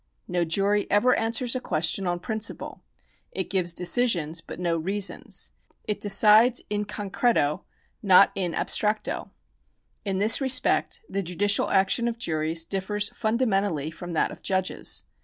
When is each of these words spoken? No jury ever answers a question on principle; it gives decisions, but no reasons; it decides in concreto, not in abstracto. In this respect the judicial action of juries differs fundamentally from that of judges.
No 0.27 0.43
jury 0.43 0.89
ever 0.89 1.13
answers 1.13 1.55
a 1.55 1.59
question 1.59 2.07
on 2.07 2.19
principle; 2.19 2.81
it 3.31 3.51
gives 3.51 3.71
decisions, 3.71 4.41
but 4.41 4.59
no 4.59 4.75
reasons; 4.75 5.51
it 5.83 6.01
decides 6.01 6.63
in 6.71 6.85
concreto, 6.85 7.61
not 8.01 8.31
in 8.33 8.53
abstracto. 8.53 9.29
In 10.03 10.17
this 10.17 10.41
respect 10.41 11.03
the 11.07 11.21
judicial 11.21 11.69
action 11.69 12.07
of 12.07 12.17
juries 12.17 12.65
differs 12.65 13.09
fundamentally 13.09 13.91
from 13.91 14.13
that 14.13 14.31
of 14.31 14.41
judges. 14.41 15.03